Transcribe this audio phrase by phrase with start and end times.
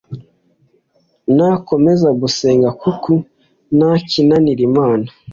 [1.35, 3.03] nakomeze gusenga kuk
[3.77, 5.07] ntakinanira imana